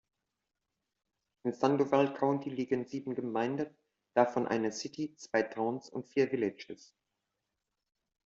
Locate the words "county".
2.15-2.49